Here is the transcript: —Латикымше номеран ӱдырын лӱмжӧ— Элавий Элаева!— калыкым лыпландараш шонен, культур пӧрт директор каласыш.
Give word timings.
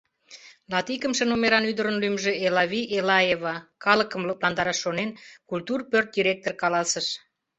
—Латикымше 0.71 1.23
номеран 1.27 1.63
ӱдырын 1.71 1.95
лӱмжӧ— 2.03 2.31
Элавий 2.45 2.89
Элаева!— 2.97 3.55
калыкым 3.83 4.21
лыпландараш 4.27 4.77
шонен, 4.83 5.09
культур 5.49 5.79
пӧрт 5.91 6.09
директор 6.17 6.53
каласыш. 6.61 7.07